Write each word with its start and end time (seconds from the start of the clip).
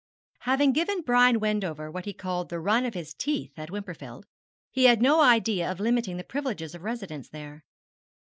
Having 0.39 0.71
given 0.73 1.03
Brian 1.03 1.39
Wendover 1.39 1.91
what 1.91 2.05
he 2.05 2.11
called 2.13 2.49
the 2.49 2.59
run 2.59 2.85
of 2.87 2.95
his 2.95 3.13
teeth 3.13 3.51
at 3.55 3.69
Wimperfield, 3.69 4.25
he 4.71 4.85
had 4.85 4.99
no 4.99 5.21
idea 5.21 5.69
of 5.71 5.79
limiting 5.79 6.17
the 6.17 6.23
privileges 6.23 6.73
of 6.73 6.81
residence 6.81 7.29
there. 7.29 7.63